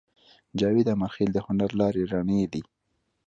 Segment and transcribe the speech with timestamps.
[0.59, 2.63] جاوید امیرخېل د هنر لارې رڼې دي